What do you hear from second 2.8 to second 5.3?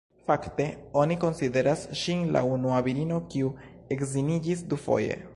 virino kiu edziniĝis dufoje.